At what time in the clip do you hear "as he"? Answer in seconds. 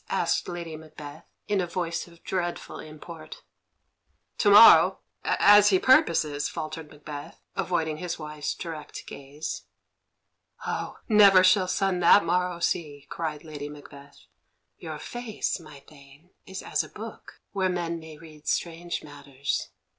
5.23-5.77